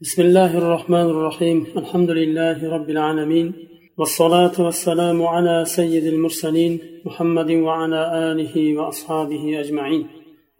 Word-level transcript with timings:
بسم 0.00 0.22
الله 0.22 0.58
الرحمن 0.58 1.06
الرحيم. 1.14 1.66
الحمد 1.76 2.10
لله 2.10 2.70
رب 2.74 2.90
العالمين. 2.90 3.52
والصلاة 3.98 4.56
والسلام 4.58 5.26
على 5.26 5.64
سيد 5.64 6.04
المرسلين 6.04 6.80
محمد 7.04 7.50
وعلى 7.50 8.32
آله 8.32 8.78
وأصحابه 8.78 9.60
أجمعين. 9.60 10.06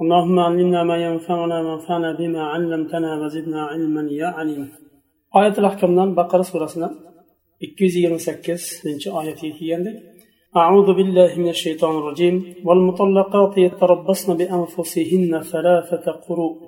اللهم 0.02 0.38
علمنا 0.38 0.82
ما 0.82 0.96
ينفعنا 0.96 1.60
وانفعنا 1.60 2.12
بما 2.12 2.42
علمتنا 2.42 3.24
وزدنا 3.24 3.62
علما 3.62 4.08
يا 4.10 4.26
عليم. 4.26 4.68
آية 5.36 5.54
الأحكام 5.58 6.14
بقرة 6.14 6.42
سورة 6.42 6.66
228 7.62 8.98
آية 9.22 9.40
أعوذ 10.56 10.94
بالله 10.94 11.34
من 11.36 11.48
الشيطان 11.48 11.98
الرجيم 11.98 12.54
والمطلقات 12.64 13.58
يتربصن 13.58 14.36
بأنفسهن 14.36 15.40
ثلاثة 15.40 16.12
قروء 16.12 16.67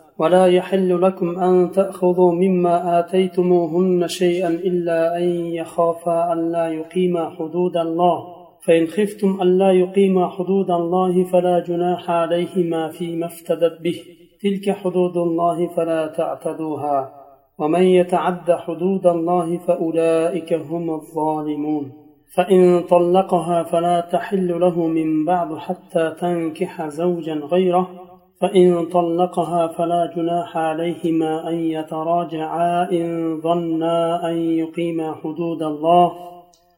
ولا 0.21 0.45
يحل 0.45 1.01
لكم 1.01 1.39
أن 1.39 1.71
تأخذوا 1.71 2.33
مما 2.33 2.99
آتيتموهن 2.99 4.07
شيئا 4.07 4.47
إلا 4.47 5.17
أن 5.17 5.23
يخافا 5.29 6.33
ألا 6.33 6.67
يقيما 6.67 7.29
حدود 7.29 7.77
الله. 7.77 8.23
فإن 8.67 8.87
خفتم 8.87 9.41
ألا 9.41 9.71
يقيما 9.71 10.29
حدود 10.29 10.71
الله 10.71 11.23
فلا 11.23 11.59
جناح 11.59 12.11
عليهما 12.11 12.87
فيما 12.87 13.25
افتدت 13.25 13.81
به. 13.81 13.95
تلك 14.41 14.75
حدود 14.75 15.17
الله 15.17 15.67
فلا 15.67 16.07
تعتدوها. 16.07 17.11
ومن 17.59 17.83
يتعد 17.83 18.51
حدود 18.51 19.07
الله 19.07 19.57
فأولئك 19.57 20.53
هم 20.53 20.89
الظالمون. 20.89 21.91
فإن 22.35 22.83
طلقها 22.89 23.63
فلا 23.63 24.09
تحل 24.11 24.59
له 24.59 24.87
من 24.87 25.25
بعد 25.25 25.55
حتى 25.55 26.15
تنكح 26.19 26.87
زوجا 26.87 27.33
غيره. 27.33 28.10
فإن 28.41 28.85
طلقها 28.85 29.67
فلا 29.67 30.13
جناح 30.15 30.57
عليهما 30.57 31.49
أن 31.49 31.55
يتراجعا 31.55 32.91
إن 32.91 33.41
ظنا 33.41 34.29
أن 34.29 34.37
يقيما 34.37 35.15
حدود 35.23 35.63
الله 35.63 36.11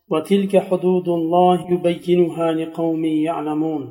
وتلك 0.10 0.58
حدود 0.58 1.10
الله 1.10 1.72
يبينها 1.72 2.52
لقوم 2.52 3.06
يعلمون. 3.06 3.90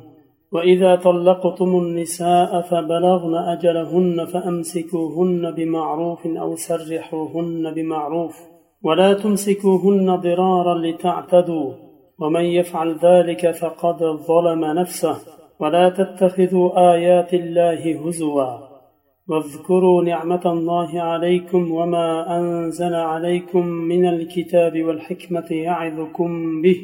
وإذا 0.51 0.95
طلقتم 0.95 1.77
النساء 1.77 2.61
فبلغن 2.61 3.35
أجلهن 3.35 4.25
فأمسكوهن 4.25 5.51
بمعروف 5.51 6.27
أو 6.27 6.55
سرحوهن 6.55 7.73
بمعروف 7.73 8.35
ولا 8.83 9.13
تمسكوهن 9.13 10.15
ضرارا 10.15 10.77
لتعتدوا. 10.77 11.71
ومن 12.19 12.45
يفعل 12.45 12.95
ذلك 13.03 13.51
فقد 13.51 14.03
ظلم 14.03 14.65
نفسه. 14.65 15.42
ولا 15.63 15.85
تتخذوا 15.99 16.67
آيات 16.93 17.31
الله 17.33 17.81
هزوا 18.03 18.51
واذكروا 19.29 20.03
نعمة 20.03 20.45
الله 20.55 21.01
عليكم 21.01 21.71
وما 21.71 22.37
أنزل 22.37 22.93
عليكم 23.11 23.65
من 23.91 24.03
الكتاب 24.13 24.73
والحكمة 24.83 25.49
يعظكم 25.67 26.61
به. 26.61 26.79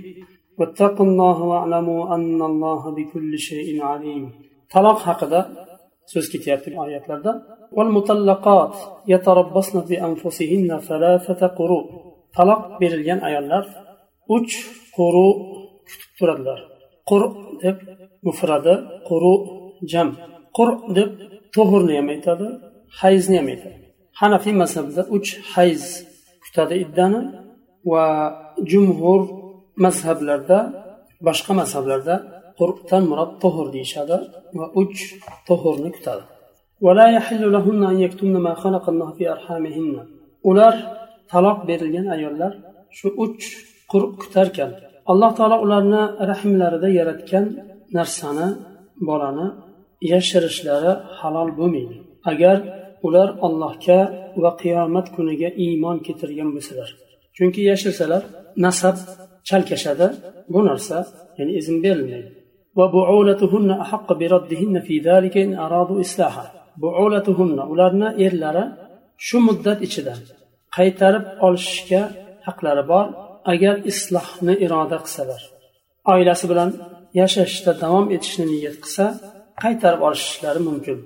واتقوا 0.60 1.06
الله 1.06 1.38
واعلموا 1.52 2.16
أن 2.16 2.40
الله 2.52 2.82
بكل 2.98 3.32
شيء 3.50 3.70
عليم. 3.90 4.24
طلاق 4.74 5.00
هكذا 5.10 5.42
so'z 6.12 6.26
ketyapti 6.34 6.70
oyatlarda 6.84 7.32
والمطلقات 7.78 8.76
يتربصن 9.08 9.80
بأنفسهن 9.90 10.70
ثلاثة 10.90 11.42
قروء. 11.48 11.86
طلاق 12.38 12.62
berilgan 12.82 13.20
ayollar 13.28 13.66
uch 14.36 14.54
quru 14.96 15.28
kutib 15.88 16.12
turadilar 16.20 16.60
qur 17.10 17.22
deb 17.64 17.78
mufradi. 18.28 18.74
Quru 19.10 19.34
jam. 19.92 20.10
Qur 20.58 20.70
deb 20.98 21.10
to'g'irni 21.56 21.94
ham 22.00 22.08
aytadi 22.16 22.48
hayzni 23.02 23.36
ham 23.40 23.48
aytadi. 23.54 23.78
Hanafiy 24.20 24.56
mazhabida 24.62 25.04
uch 25.16 25.30
hayz 25.54 25.84
kutadi 26.44 26.76
iddani 26.86 27.22
va 27.92 28.06
jumhur 28.72 29.22
mazhablarda 29.86 30.60
boshqa 31.28 31.52
mazhablarda 31.62 32.16
qur'dan 32.60 33.04
murod 33.12 33.32
tohur 33.44 33.68
deyishadi 33.76 34.18
va 34.60 34.66
uch 34.82 35.00
tohurni 35.48 35.90
kutadi. 35.98 36.24
Ular 40.50 40.74
taloq 41.32 41.58
berilgan 41.70 42.08
ayollar 42.16 42.54
shu 42.98 43.08
uch 43.26 43.44
qur 43.92 44.04
kutarkan. 44.22 44.72
Alloh 45.12 45.32
taolo 45.38 45.58
ularni 45.66 46.04
rahmlarida 46.32 46.90
yaratgan 47.00 47.46
narsani 47.98 48.48
bolani 49.08 49.48
yashirishlari 50.12 50.92
halol 51.20 51.50
bo'lmaydi. 51.60 51.96
Agar 52.32 52.58
ular 53.08 53.30
allohga 53.48 54.00
va 54.44 54.52
qiyomat 54.62 55.08
kuniga 55.16 55.50
iymon 55.66 55.98
keltirgan 56.06 56.50
bo'lsalar 56.56 56.90
chunki 57.40 57.62
yashirsalar 57.72 58.24
nasab 58.66 58.96
chalkashadi. 59.50 60.08
Bu 60.54 60.60
narsa 60.70 60.98
ya'ni 61.38 61.54
izn 61.60 61.76
berilmaydi. 61.86 62.30
Ularni 67.74 68.10
erlari 68.26 68.66
shu 69.28 69.38
muddat 69.48 69.80
ichida 69.88 70.14
qaytarib 70.76 71.26
olishga 71.48 72.02
haqlari 72.48 72.84
bor. 72.92 73.06
Agar 73.54 73.76
islohni 73.92 74.54
iroda 74.66 74.98
qilsalar 75.04 75.42
oilasi 76.14 76.46
bilan 76.52 76.70
yashashda 77.20 77.72
davom 77.84 78.06
etishni 78.16 78.46
niyat 78.52 78.78
qilsa 78.84 79.06
qaytarib 79.64 80.02
olishlari 80.08 80.62
mumkin. 80.68 80.98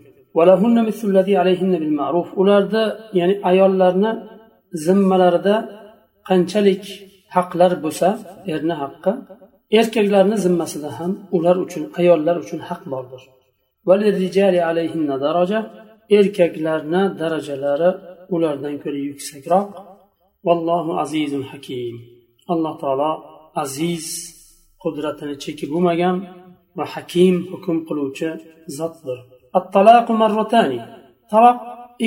Ularda 2.42 2.84
ya'ni 3.20 3.36
ayollarni 3.50 4.12
zimmalarida 4.86 5.56
qanchalik 6.30 6.84
haqlar 7.36 7.72
bo'lsa 7.84 8.08
erni 8.54 8.75
haqqi 8.84 9.12
erkaklarni 9.80 10.38
zimmasida 10.46 10.90
ham 10.98 11.12
ular 11.38 11.56
uchun 11.66 11.84
ayollar 12.00 12.36
uchun 12.44 12.60
haq 12.70 12.81
bordir. 12.94 13.22
Erkaklarni 16.18 17.02
darajalari 17.22 17.90
ulardan 18.36 18.75
ko'ra 18.84 19.00
yuksakroq 19.10 19.70
vallohu 20.48 20.92
azizun 21.04 21.44
hakim. 21.52 21.96
Alloh 22.52 22.76
taolo 22.84 23.12
aziz 23.64 24.06
qudratini 24.84 25.36
cheki 25.44 25.66
bo'lmagan 25.72 26.16
va 26.78 26.86
hakim 26.94 27.36
hukm 27.52 27.78
qiluvchi 27.88 28.30
zotdir. 28.78 29.18
Taloq 31.31 31.58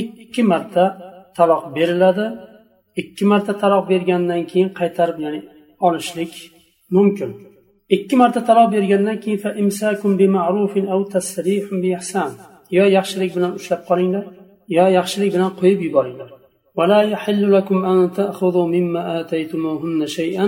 ikki 0.00 0.42
marta 0.52 0.84
taloq 1.38 1.62
beriladi. 1.76 2.26
Ikki 3.00 3.24
marta 3.30 3.52
taloq 3.62 3.84
bergandan 3.92 4.42
keyin 4.50 4.68
qaytarib 4.78 5.18
ya'ni 5.24 5.40
olishlik 5.86 6.32
mumkin. 6.96 7.30
Ikki 7.96 8.14
marta 8.20 8.40
taloq 8.48 8.68
bergandan 8.74 9.16
keyin 9.22 9.38
yo 12.76 12.84
yaxshilik 12.96 13.30
bilan 13.36 13.52
ushlab 13.58 13.82
qolinglar 13.88 14.24
yo 14.76 14.84
yaxshilik 14.98 15.30
bilan 15.34 15.50
qo'yib 15.60 15.80
yuboringlar. 15.86 16.30
ولا 16.77 17.01
يحل 17.01 17.51
لكم 17.51 17.85
أن 17.85 18.11
تأخذوا 18.11 18.67
مما 18.67 19.19
آتيتموهن 19.19 20.07
شيئا 20.07 20.47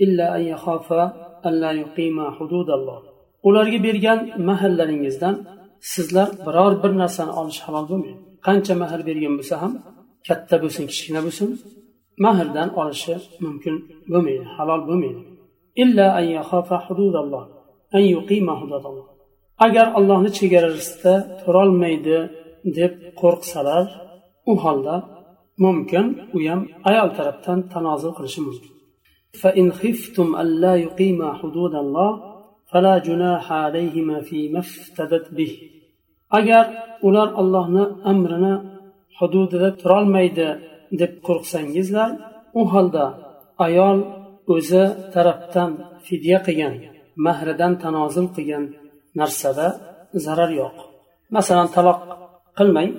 إلا 0.00 0.36
أن 0.36 0.42
يخافا 0.52 1.02
ألا 1.46 1.70
يقيما 1.72 2.30
حدود 2.30 2.70
الله 2.70 3.00
ularga 3.42 3.78
bergan 3.86 4.20
mahallaringizdan 4.48 5.34
sizlar 5.92 6.28
biror 6.46 6.72
bir 6.82 6.92
narsani 7.02 7.32
olish 7.40 7.60
halol 7.66 7.84
bo'lmaydi 7.90 8.20
qancha 8.46 8.74
mahar 8.82 9.00
bergan 9.08 9.34
bo'lsa 9.38 9.56
ham 9.62 9.72
katta 10.28 10.56
bo'lsin 10.62 10.84
kichkina 10.90 11.20
bo'lsin 11.26 11.48
mahrdan 12.24 12.68
olishi 12.80 13.14
mumkin 13.44 13.74
bo'lmaydi 14.12 14.46
halol 14.56 14.82
bo'lmaydi 14.88 15.22
agar 19.66 19.86
allohni 19.98 20.30
chegarasida 20.38 21.14
turolmaydi 21.40 22.18
deb 22.78 22.92
qo'rqsalar 23.20 23.84
u 24.50 24.52
holda 24.64 24.96
mumkin 25.64 26.06
u 26.36 26.38
ham 26.46 26.60
ayol 26.90 27.08
tarafdan 27.18 27.58
tanozul 27.72 28.12
qilishi 28.18 28.42
mumkin 28.48 28.78
فإن 29.42 29.72
خفتم 29.80 30.28
ألا 30.42 30.72
يقيما 30.86 31.28
حدود 31.40 31.74
الله 31.74 32.10
فلا 32.70 32.94
جناح 32.98 33.44
عليهما 33.52 34.16
فيما 34.28 34.58
افتدت 34.58 35.26
به 35.38 35.52
agar 36.38 36.64
ular 37.08 37.28
allohni 37.40 37.84
amrini 38.12 38.54
hududida 39.18 39.68
turolmaydi 39.80 40.48
deb 41.00 41.12
qo'rqsangizlar 41.26 42.10
u 42.60 42.62
holda 42.72 43.06
ayol 43.66 43.98
o'zi 44.54 44.84
tarafdan 45.14 45.70
fidya 46.06 46.38
qilgan 46.46 46.74
mahridan 47.26 47.72
tanozul 47.82 48.26
qilgan 48.36 48.64
narsada 49.20 49.66
zarar 50.24 50.50
yo'q 50.60 50.76
masalan 51.36 51.68
taloq 51.76 51.98
qilmang 52.58 52.90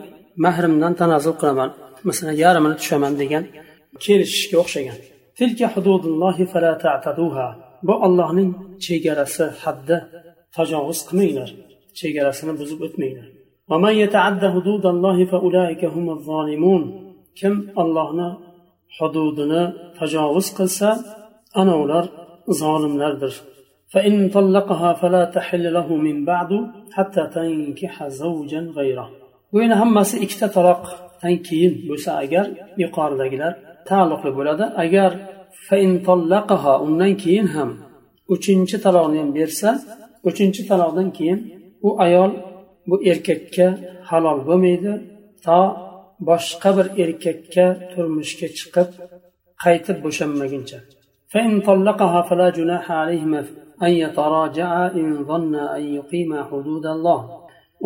mahrimdan 0.46 0.94
tanozul 1.02 1.36
qilaman 1.42 1.70
masalan 2.08 2.36
yarmini 2.44 2.76
tushaman 2.82 3.14
degan 3.22 3.44
kelishishga 4.04 4.58
o'xshagan 4.64 4.98
bu 7.88 7.94
ollohning 8.06 8.50
chegarasi 8.86 9.46
haddi 9.64 9.98
tajovuz 10.56 11.00
qilmanglar 11.08 11.50
chegarasini 12.00 12.54
buzib 12.60 12.80
o'tmanglar 12.88 13.28
kim 17.40 17.54
ollohni 17.82 18.30
hududini 18.98 19.64
tajovuz 20.00 20.48
qilsa 20.58 20.90
ana 21.62 21.76
ular 21.84 22.06
zolimlardir 22.62 23.36
فإن 23.94 24.30
طلقها 24.30 24.90
فلا 25.02 25.24
تحل 25.36 25.74
له 25.78 25.88
من 26.08 26.18
بعد 26.26 26.52
حتى 26.96 27.24
تنكح 27.36 27.96
زوجا 28.08 28.62
غيره 28.78 29.08
bu 29.55 29.63
yana 29.63 29.77
hammasi 29.83 30.17
ikkita 30.25 30.49
taloqdan 30.57 31.37
keyin 31.49 31.73
bo'lsa 31.89 32.11
agar 32.23 32.47
yuqoridagilar 32.83 33.53
taalluqli 33.89 34.31
bo'ladi. 34.39 34.65
Agar 34.85 35.11
undan 36.87 37.13
keyin 37.23 37.47
ham 37.57 37.71
uchinchi 38.35 38.77
taloqni 38.85 39.19
ham 39.23 39.31
bersa 39.39 39.71
uchinchi 40.29 40.63
taloqdan 40.71 41.09
keyin 41.17 41.39
u 41.87 41.91
ayol 42.07 42.31
bu 42.89 42.97
erkakka 43.11 43.67
halol 44.11 44.39
bo'lmaydi 44.49 44.93
to 45.47 45.61
boshqa 46.29 46.71
bir 46.77 46.87
erkakka 47.05 47.67
turmushga 47.93 48.49
chiqib 48.59 48.89
qaytib 49.65 49.97
bo'shanmaguncha. 50.05 50.79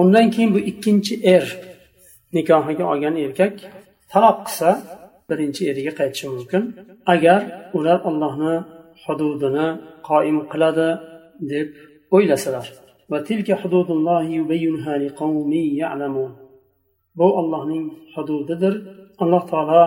undan 0.01 0.27
keyin 0.33 0.51
bu 0.55 0.59
ikkinchi 0.71 1.13
er 1.35 1.45
nikohiga 2.35 2.83
olgan 2.91 3.15
erkak 3.25 3.53
taloq 4.11 4.37
qilsa 4.47 4.69
birinchi 5.29 5.61
eriga 5.71 5.91
qaytishi 5.99 6.27
mumkin 6.35 6.63
agar 7.13 7.41
ular 7.77 7.99
allohni 8.09 8.55
hududini 9.03 9.67
qoim 10.09 10.37
qiladi 10.51 10.89
deb 11.51 11.67
o'ylasalar 12.15 12.65
bu 17.17 17.25
ollohning 17.39 17.85
hududidir 18.13 18.73
alloh 19.23 19.43
taolo 19.51 19.83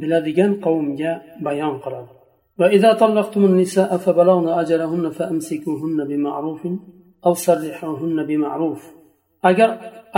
biladigan 0.00 0.52
qavmga 0.64 1.12
bayon 1.46 1.76
qiladi 1.84 2.12
وإذا 2.60 2.90
طلقتم 3.02 3.42
النساء 3.50 3.90
فبلغن 4.04 4.48
أجلهن 4.62 5.04
فأمسكوهن 5.18 5.98
بمعروف 6.10 6.62
أو 7.26 7.34
سرحوهن 7.46 8.18
بمعروف 8.28 8.82
agar 9.49 9.69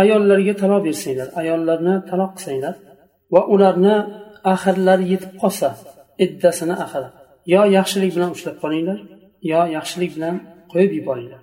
ayollarga 0.01 0.54
taloq 0.62 0.81
bersanglar 0.88 1.27
ayollarni 1.42 1.95
taloq 2.10 2.31
qilsanglar 2.36 2.75
va 3.33 3.42
ularni 3.54 3.95
axirlari 4.54 5.06
yetib 5.13 5.31
qolsa 5.42 5.69
iddasini 6.25 6.75
axiri 6.86 7.10
yo 7.54 7.62
yaxshilik 7.77 8.12
bilan 8.16 8.30
ushlab 8.36 8.56
qolinglar 8.63 9.00
yo 9.51 9.62
yaxshilik 9.77 10.12
bilan 10.16 10.36
qo'yib 10.72 10.92
yuboringlar. 11.00 11.42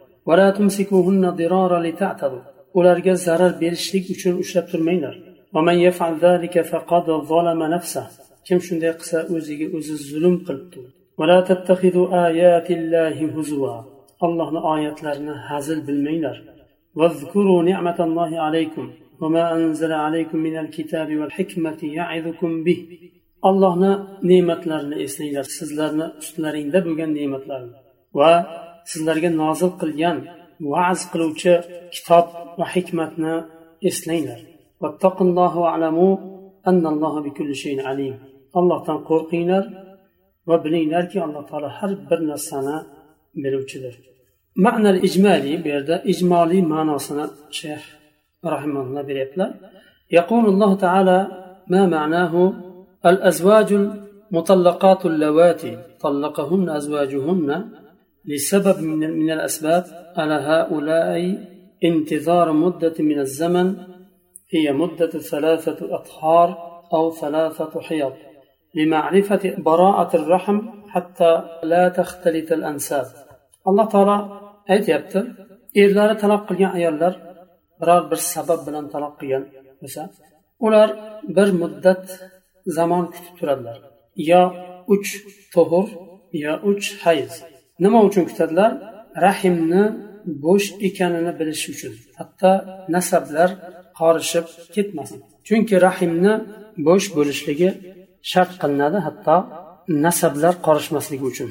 Ularga 2.79 3.15
zarar 3.27 3.53
berishlik 3.63 4.05
uchun 4.15 4.35
ushlab 4.43 4.67
turmanglar. 4.73 5.15
Kim 8.47 8.59
shunday 8.67 8.93
qilsa 9.01 9.19
o'ziga 9.35 9.67
o'zi 9.77 9.95
zulm 10.11 10.37
qilibdi. 10.47 10.81
Allohni 14.27 14.61
oyatlarini 14.73 15.35
hazil 15.49 15.79
bilmanglar. 15.89 16.37
واذكروا 16.98 17.64
نعمة 17.64 18.00
الله 18.08 18.32
عليكم 18.46 18.86
وما 19.22 19.44
أنزل 19.56 19.92
عليكم 20.06 20.38
من 20.48 20.56
الكتاب 20.64 21.10
والحكمة 21.20 21.80
يعظكم 22.00 22.64
به 22.64 22.80
allohni 23.50 23.92
ne'matlarini 24.30 24.96
eslanglar 25.06 25.46
sizlarni 25.58 26.08
ustlaringda 26.22 26.80
bo'lgan 26.88 27.12
ne'matlarni 27.20 27.74
va 28.20 28.32
sizlarga 28.92 29.30
nozil 29.42 29.72
qilgan 29.82 30.18
va'z 30.72 31.00
qiluvchi 31.12 31.54
kitob 31.96 32.26
va 32.60 32.66
hikmatni 32.76 33.36
eslanglar 33.90 34.40
allohdan 38.60 39.00
qo'rqinglar 39.10 39.64
va 40.48 40.56
bilinglarki 40.66 41.18
alloh 41.26 41.44
taolo 41.50 41.70
har 41.78 41.92
bir 42.10 42.20
narsani 42.32 42.78
biluvchidir 43.44 43.96
ma'nal 44.57 44.99
ijmaliy 45.09 45.57
bu 45.63 45.69
yerda 45.75 45.97
ijmoliy 46.13 46.63
ma'nosini 46.73 47.25
shayx 47.59 47.83
rahimalloh 48.55 49.03
beryaptilar 49.09 49.51
يقول 50.13 50.45
الله 50.53 50.75
تعالى 50.77 51.19
ما 51.69 51.87
معناه 51.87 52.53
الأزواج 53.07 53.73
المطلقات 53.73 55.07
اللواتي؟ 55.07 55.79
طلقهن 56.01 56.69
أزواجهن 56.69 57.71
لسبب 58.25 58.83
من, 58.83 59.11
من 59.11 59.31
الأسباب 59.31 59.85
على 60.17 60.35
هؤلاء 60.35 61.39
انتظار 61.85 62.53
مدة 62.53 62.95
من 62.99 63.19
الزمن 63.19 63.77
هي 64.55 64.73
مدة 64.73 65.11
ثلاثة 65.11 65.95
أطهار 65.95 66.49
أو 66.95 67.11
ثلاثة 67.11 67.81
حيض 67.81 68.13
لمعرفة 68.75 69.55
براءة 69.59 70.17
الرحم 70.17 70.61
حتى 70.89 71.43
لا 71.63 71.89
تختلط 71.89 72.53
الأنساب. 72.53 73.07
الله 73.69 73.85
تعالى 73.85 74.42
aytyapti 74.75 75.19
erlari 75.83 76.15
taloq 76.23 76.43
qilgan 76.49 76.73
ayollar 76.79 77.13
biror 77.81 78.03
bir 78.11 78.21
sabab 78.35 78.61
bilan 78.67 78.85
taloq 78.95 79.15
qilgan 79.21 79.45
bo'lsa 79.81 80.03
ular 80.67 80.89
bir 81.37 81.49
muddat 81.61 82.05
zamon 82.77 83.05
kutib 83.15 83.35
turadilar. 83.39 83.79
Yo 84.31 84.43
uch 84.95 85.09
to'hur 85.55 85.89
yo 86.45 86.53
uch 86.71 86.87
hayz. 87.05 87.33
Nima 87.85 87.99
uchun 88.09 88.25
kutadilar? 88.31 88.71
Rahimni 89.27 89.85
bo'sh 90.45 90.69
ekanini 90.89 91.33
bilish 91.41 91.65
uchun. 91.73 91.93
Hatto 92.19 92.53
nasablar 92.95 93.51
qorishib 93.99 94.47
ketmasin. 94.75 95.19
Chunki 95.47 95.77
rahimni 95.87 96.35
bo'sh 96.87 97.07
bo'lishligi 97.17 97.69
shart 98.31 98.53
qilinadi 98.63 98.99
hatto 99.07 99.37
nasablar 100.07 100.55
qorishmasligi 100.67 101.25
uchun. 101.33 101.51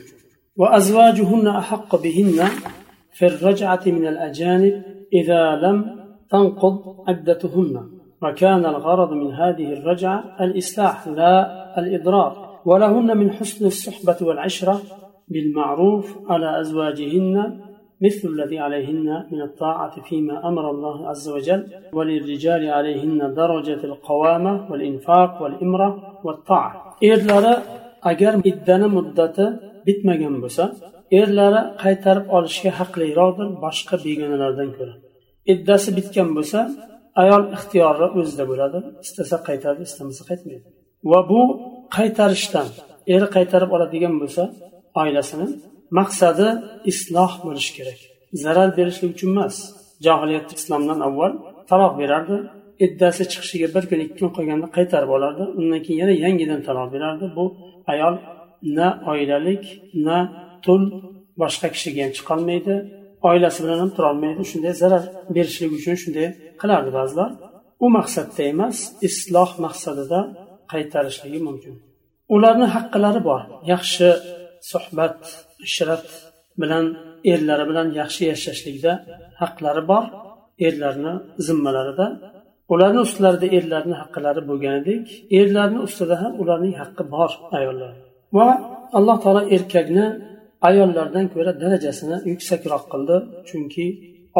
في 3.12 3.26
الرجعة 3.26 3.82
من 3.86 4.08
الأجانب 4.08 4.84
إذا 5.14 5.56
لم 5.56 5.78
تنقض 6.30 6.76
عدتهن 7.08 7.76
وكان 8.24 8.66
الغرض 8.66 9.12
من 9.14 9.32
هذه 9.34 9.74
الرجعة 9.74 10.24
الإصلاح 10.42 11.08
لا 11.08 11.34
الإضرار. 11.80 12.52
ولهن 12.66 13.18
من 13.18 13.32
حسن 13.32 13.66
الصحبة 13.66 14.28
والعشرة 14.28 14.82
بالمعروف 15.28 16.18
على 16.30 16.60
أزواجهن 16.62 17.62
مثل 18.02 18.28
الذي 18.28 18.60
عليهن 18.60 19.24
من 19.32 19.42
الطاعة 19.42 20.02
فيما 20.02 20.48
أمر 20.48 20.72
الله 20.72 21.10
عز 21.10 21.30
وجل 21.30 21.68
وللرجال 21.94 22.70
عليهن 22.70 23.34
درجة 23.34 23.84
القوامة 23.84 24.72
والإنفاق 24.72 25.42
والإمرة 25.42 26.20
والطاعة. 26.24 26.96
erlari 27.02 27.54
agar 28.02 28.34
iddani 28.44 28.88
muddati 28.96 29.46
bitmagan 29.86 30.42
erlari 31.20 31.62
qaytarib 31.84 32.26
olishga 32.38 32.72
haqliroqdir 32.80 33.48
boshqa 33.66 33.96
begonalardan 34.06 34.70
ko'ra. 34.78 34.94
Iddasi 35.54 35.90
bitgan 35.98 36.30
bo'lsa 36.38 36.60
ayol 37.22 37.44
ixtiyori 37.58 38.08
o'zida 38.20 38.44
bo'ladi 38.52 38.80
istasa 39.06 39.36
qaytadi 39.48 39.82
istamasa 39.90 40.24
qaytmaydi. 40.30 40.68
Va 41.12 41.20
bu 41.32 41.42
qaytarishdan 41.98 42.68
eri 43.14 43.28
qaytarib 43.36 43.72
oladigan 43.76 44.16
bo'lsa 44.22 44.44
oilasini 45.02 45.48
maqsadi 46.00 46.48
isloh 46.92 47.32
bo'lishi 47.46 47.72
kerak. 47.78 48.00
Zarar 48.44 48.70
berishlik 48.78 49.10
uchun 49.16 49.30
emas 49.36 49.56
johiliyat 50.06 50.48
islomdan 50.58 51.00
avval 51.08 51.32
taloq 51.70 51.94
berardi 52.02 52.36
iddasi 52.86 53.24
chiqishiga 53.32 53.68
bir 53.76 53.84
kun 53.90 54.00
ikki 54.06 54.16
kun 54.20 54.30
qolganda 54.38 54.68
qaytarib 54.78 55.12
olardi 55.18 55.44
undan 55.60 55.82
keyin 55.86 56.00
yana 56.04 56.14
yangidan 56.26 56.62
taloq 56.68 56.88
berardi. 56.96 57.26
Bu 57.38 57.46
ayol 57.94 58.16
na 58.78 58.88
oilalik 59.12 59.64
na 60.08 60.18
tul 60.66 60.84
boshqa 61.42 61.68
kishiga 61.76 62.02
ham 62.06 62.12
chiqolmaydi 62.18 62.76
oilasi 63.30 63.60
bilan 63.64 63.80
ham 63.84 63.92
turolmaydi 63.98 64.44
shunday 64.52 64.74
zarar 64.82 65.04
berishlik 65.36 65.72
uchun 65.78 65.96
shunday 66.04 66.28
qilardi 66.62 66.92
ba'zilar. 67.00 67.30
U 67.84 67.88
maqsadda 67.98 68.42
emas 68.54 68.78
isloh 69.08 69.52
maqsadida 69.66 70.20
qaytarishligi 70.72 71.40
mumkin. 71.48 71.74
Ularni 72.36 72.68
haqqilari 72.76 73.22
bor. 73.30 73.42
Yaxshi 73.74 74.08
suhbat 74.72 75.18
ishrat 75.68 76.06
bilan 76.62 76.86
erlari 77.32 77.66
bilan 77.70 77.88
yaxshi 78.02 78.24
yashashlikda 78.32 78.94
haqlari 79.42 79.84
bor. 79.92 80.06
Erlarni 80.68 81.14
zimmalarida. 81.48 82.08
Ularni 82.74 83.00
ustlarida 83.08 83.48
erlarni 83.58 83.96
haqqilari 84.02 84.42
bo'lganidek 84.50 85.06
erlarni 85.40 85.80
ustida 85.88 86.16
ham 86.22 86.34
ularning 86.42 86.76
haqqi 86.82 87.04
bor 87.16 87.32
ayollar. 87.58 87.94
Va 88.38 88.48
alloh 88.98 89.18
taolo 89.24 89.42
erkakni 89.56 90.06
ayollardan 90.69 91.27
ko'ra 91.35 91.53
darajasini 91.63 92.17
yuksakroq 92.31 92.85
qildi 92.93 93.17
chunki 93.49 93.87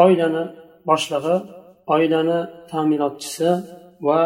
oilani 0.03 0.43
boshlig'i 0.89 1.35
oilani 1.95 2.39
ta'minotchisi 2.71 3.49
va 4.07 4.19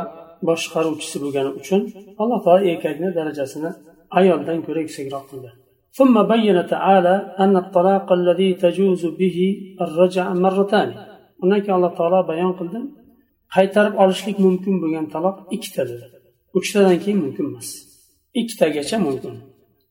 boshqaruvchisi 0.48 1.18
bo'lgani 1.24 1.52
uchun 1.60 1.82
alloh 2.22 2.40
taolo 2.46 2.62
erkakni 2.72 3.10
darajasini 3.20 3.70
ayoldan 4.20 4.58
ko'ra 4.66 4.80
yuksakroq 4.86 5.26
qildi 5.32 5.52
ثم 6.00 6.16
بين 6.34 6.58
تعالى 6.74 7.16
أن 7.44 7.54
الطلاق 7.64 8.08
الذي 8.20 8.50
تجوز 8.66 9.04
به 9.20 9.38
الرجع 9.86 10.26
مرتان 10.46 10.90
undan 11.44 11.60
keyin 11.64 11.76
alloh 11.78 11.94
taolo 12.00 12.20
bayon 12.32 12.54
qildi 12.60 12.80
qaytarib 13.56 13.96
olishlik 14.04 14.38
mumkin 14.46 14.76
bo'lgan 14.82 15.06
taloq 15.14 15.36
ikkita 15.56 15.84
dedi 15.92 16.06
uchtadan 16.58 16.98
keyin 17.04 17.20
mumkin 17.24 17.46
emas 17.52 17.70
ikkitagacha 18.40 18.98
mumkin 19.08 19.34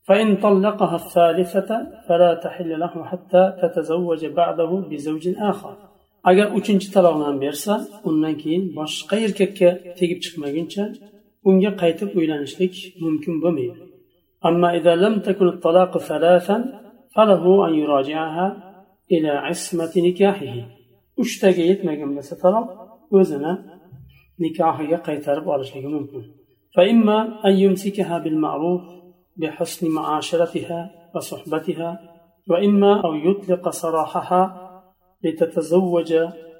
فإن 0.07 0.35
طلقها 0.35 0.95
الثالثة 0.95 1.69
فلا 2.07 2.31
تحل 2.43 2.79
له 2.79 3.03
حتى 3.03 3.43
تتزوج 3.62 4.25
بعده 4.25 4.71
بزوج 4.89 5.25
آخر 5.38 5.75
agar 6.31 6.47
uchinchi 6.57 6.88
taloqni 6.95 7.24
ham 7.29 7.38
bersa 7.45 7.74
undan 8.09 8.35
keyin 8.41 8.63
boshqa 8.77 9.15
erkakka 9.25 9.69
tegib 10.00 10.19
chiqmaguncha 10.24 10.83
unga 11.50 11.71
qaytib 11.81 12.09
uylanishlik 12.19 12.74
mumkin 13.03 13.35
bo'lmaydi 13.43 13.79
أما 14.50 14.77
إذا 14.77 14.95
لم 14.95 15.19
تكن 15.19 15.47
الطلاق 15.47 15.97
ثلاثا 15.97 16.57
فله 17.15 17.67
أن 17.67 17.74
يراجعها 17.74 18.47
إلى 19.12 19.29
عصمة 19.29 19.93
نكاحه 19.97 20.55
uchtaga 21.21 21.63
yetmagan 21.71 22.09
bo'lsa 22.17 22.35
taloq 22.43 22.67
o'zini 23.17 23.53
nikohiga 24.43 24.97
qaytarib 25.07 25.45
olishligi 25.53 25.89
mumkin 25.97 26.24
فإما 26.75 27.17
أن 27.47 27.53
يمسكها 27.63 28.17
بالمعروف 28.24 28.81
بحسن 29.37 29.88
معاشرتها 29.88 30.90
وصحبتها 31.14 32.00
وإما 32.50 33.00
أو 33.04 33.14
يطلق 33.14 33.71
سراحها 33.71 34.42
لتتزوج 35.25 36.14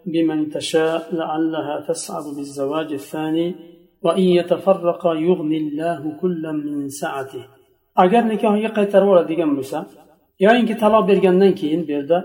بمن 0.07 0.51
تشاء 0.51 1.15
لعلها 1.15 1.75
تسعد 1.89 2.25
بالزواج 2.37 2.93
الثاني 2.93 3.55
وإن 4.03 4.23
يتفرق 4.23 5.07
يغني 5.07 5.57
الله 5.57 6.17
كلا 6.21 6.53
من 6.53 6.89
سعته 6.89 7.45
agar 8.05 8.23
nikohiga 8.33 8.71
qaytarib 8.79 9.09
oladigan 9.15 9.51
bo'lsa 9.59 9.79
yoyinki 10.45 10.75
taloq 10.83 11.03
bergandan 11.11 11.53
keyin 11.61 11.83
bu 11.87 11.91
yerda 11.97 12.19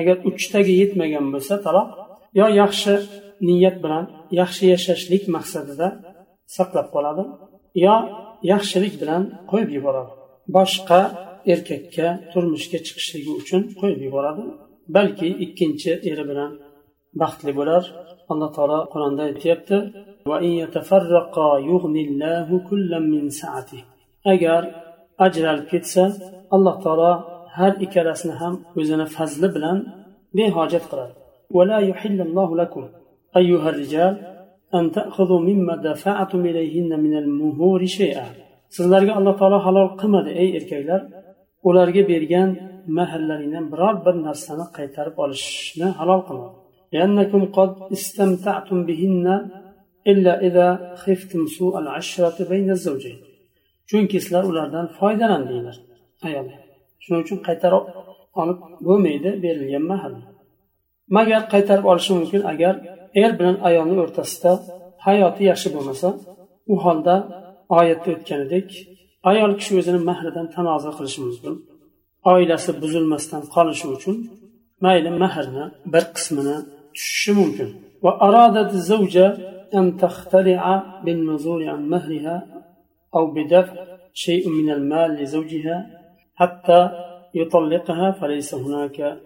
agar 0.00 0.16
uchtaga 0.30 0.72
yetmagan 0.82 1.26
bo'lsa 1.34 1.54
taloq 1.66 1.88
yo 2.40 2.46
yaxshi 2.60 2.94
niyat 3.48 3.76
bilan 3.84 4.04
yaxshi 4.40 4.64
yashashlik 4.74 5.22
maqsadida 5.36 5.88
saqlab 6.56 6.86
qoladi 6.94 7.24
yo 7.85 7.95
yaxshilik 8.51 8.93
bilan 9.01 9.23
qo'yib 9.51 9.69
yuboradi. 9.77 10.11
Boshqa 10.55 11.01
erkakka 11.53 12.07
turmushga 12.31 12.79
chiqishligi 12.85 13.31
uchun 13.41 13.61
qo'yib 13.79 13.99
yuboradi. 14.07 14.43
Balki 14.95 15.29
ikkinchi 15.45 15.91
eri 16.11 16.23
bilan 16.29 16.51
baxtli 17.21 17.51
bo'lar. 17.59 17.83
Alloh 18.31 18.49
taolo 18.55 18.79
qur'onda 18.93 19.23
aytyapti 19.29 19.77
agar 24.33 24.61
ajralib 25.25 25.67
ketsa 25.73 26.03
alloh 26.55 26.75
taolo 26.83 27.11
har 27.57 27.73
ikkalasini 27.85 28.35
ham 28.41 28.53
o'zini 28.79 29.05
fazli 29.15 29.47
bilan 29.55 29.77
behojat 30.37 30.85
qiladi. 30.91 31.13
ولا 34.74 34.80
يحل 34.80 34.88
الله 34.88 34.88
لكم 34.88 34.88
أيها 34.88 34.88
الرجال 34.88 34.88
أن 34.88 34.90
تأخذوا 34.90 35.40
مما 35.40 35.76
دفعتم 35.76 36.46
إليهن 36.46 37.00
من 37.00 37.16
المهور 37.16 37.84
شيئا 37.86 38.48
sizlarga 38.76 39.12
alloh 39.18 39.34
taolo 39.40 39.58
halol 39.66 39.88
qilmadi 40.00 40.30
ey 40.42 40.48
erkaklar 40.58 41.00
ularga 41.68 42.02
bergan 42.08 42.50
mahrlaringdan 42.98 43.64
biror 43.72 43.94
bir 44.04 44.14
narsani 44.26 44.66
qaytarib 44.76 45.16
olishni 45.24 45.88
halol 46.00 46.22
qilmadi 46.28 46.56
لأنكم 46.94 47.42
قد 47.58 47.70
استمتعتم 47.92 48.86
بهن 48.86 49.26
إلا 50.06 50.40
إذا 50.46 50.94
خفتم 51.02 51.46
سوء 51.46 51.78
العشرة 51.78 52.38
بين 52.50 52.70
الزوجين 52.70 53.18
chunki 53.90 54.20
sizlar 54.20 54.44
ulardan 54.44 54.86
foydalandinglar 54.98 55.76
ayollar 56.26 56.60
shuning 57.02 57.22
uchun 57.24 57.38
qaytarib 57.48 57.84
olib 58.40 58.58
bo'lmaydi 58.86 59.30
berilgan 59.44 59.84
mahr 59.92 60.12
magar 61.16 61.42
qaytarib 61.52 61.84
olishi 61.92 62.12
mumkin 62.18 62.42
agar 62.52 62.74
er 63.22 63.30
bilan 63.38 63.56
ayolni 63.68 63.98
o'rtasida 64.04 64.52
hayoti 65.06 65.42
yaxshi 65.50 65.68
bo'lmasa 65.74 66.08
u 66.72 66.74
holda 66.84 67.14
oyatda 67.78 68.08
o'tganidek 68.16 68.68
ayol 69.30 69.52
kishi 69.58 69.72
o'zini 69.80 70.00
mahridan 70.10 70.46
tanozul 70.54 70.92
qilishi 70.98 71.20
mumkin 71.26 71.54
oilasi 72.32 72.70
buzilmasdan 72.82 73.42
qolishi 73.54 73.86
uchun 73.96 74.16
mayli 74.84 75.10
mahrni 75.22 75.64
bir 75.92 76.04
qismini 76.16 76.56
tushishi 76.96 77.32
mumkin 77.40 77.70
وأرادت 78.02 78.70
الزوجة 78.72 79.26
أن 79.74 79.96
تختلع 79.96 80.62
بالنزول 81.04 81.68
عن 81.68 81.88
مهرها 81.88 82.36
أو 83.14 83.30
بدفع 83.30 83.86
شيء 84.12 84.48
من 84.48 84.70
المال 84.70 85.10
لزوجها 85.10 85.86
حتى 86.34 86.90
يطلقها 87.34 88.10
فليس 88.10 88.54
هناك 88.54 89.18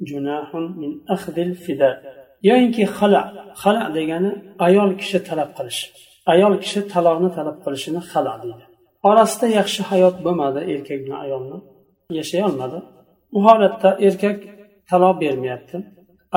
جناح 0.00 0.54
من 0.54 0.90
أخذ 1.08 1.38
الفداء 1.38 2.19
yoyinki 2.49 2.83
xala 2.97 3.21
xala 3.61 3.83
degani 3.97 4.31
ayol 4.67 4.89
kishi 5.01 5.19
talab 5.29 5.51
qilish 5.57 5.81
ayol 6.33 6.53
kishi 6.63 6.81
taloqni 6.93 7.29
talab 7.37 7.57
qilishini 7.63 8.01
xala 8.11 8.33
deydi. 8.43 8.63
Orasida 9.09 9.47
yaxshi 9.59 9.81
hayot 9.91 10.15
bo'lmadi 10.25 10.59
erkak 10.73 10.99
bilan 11.05 11.19
ayolni. 11.25 11.57
Yashay 12.19 12.41
olmadi. 12.49 12.77
Bu 13.33 13.39
holatda 13.47 13.89
erkak 14.07 14.37
taloq 14.89 15.15
bermayapti. 15.23 15.77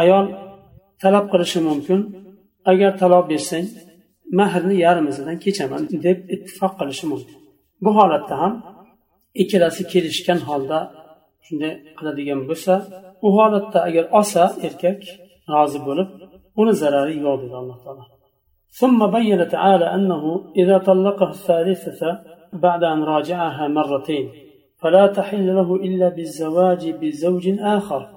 Ayol 0.02 0.26
talab 1.02 1.26
qilishi 1.32 1.61
mumkin. 1.68 2.00
Agar 2.70 2.92
taloq 3.02 3.25
bersang 3.32 3.66
mahrni 4.38 4.76
yarmisidan 4.87 5.37
kechaman 5.44 5.82
deb 6.06 6.18
ittifoq 6.34 6.73
qilishi 6.80 7.06
mumkin. 7.12 7.38
Bu 7.84 7.90
holatda 7.99 8.34
ham 8.42 8.52
ikkalasi 9.42 9.82
kelishgan 9.92 10.40
holda 10.49 10.78
shunday 11.46 11.73
qiladigan 11.99 12.40
bo'lsa 12.49 12.75
u 13.26 13.28
holatda 13.37 13.78
agar 13.88 14.04
olsa 14.18 14.42
erkak 14.66 15.00
rozi 15.52 15.78
bo'lib 15.86 16.08
uni 16.60 16.72
zarari 16.80 17.14
yo'q 17.24 17.36
dedi 17.42 17.56
alloh 17.62 17.78
ثم 18.80 19.06
بين 19.06 19.48
تعالى 19.48 19.94
أنه 19.94 20.24
إذا 20.56 20.78
طلقها 20.78 21.30
الثالثة 21.30 22.20
بعد 22.52 22.82
أن 22.84 23.02
راجعها 23.02 23.68
مرتين 23.68 24.30
فلا 24.80 25.06
تحل 25.06 25.46
له 25.54 25.74
إلا 25.76 26.08
بالزواج 26.08 26.90
بزوج 27.00 27.44
آخر 27.76 28.08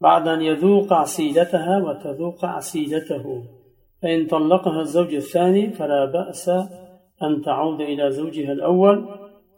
بعد 0.00 0.28
أن 0.28 0.42
يذوق 0.42 0.92
عسيلتها 0.92 1.78
وتذوق 1.78 2.44
عسيلته 2.44 3.24
فإن 4.02 4.26
طلقها 4.26 4.80
الزوج 4.80 5.14
الثاني 5.14 5.70
فلا 5.70 6.04
بأس 6.04 6.48
أن 7.22 7.42
تعود 7.44 7.80
إلى 7.80 8.10
زوجها 8.10 8.52
الأول 8.52 9.08